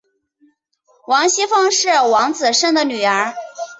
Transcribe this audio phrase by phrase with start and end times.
[1.05, 3.35] 王熙凤是王子胜的女儿。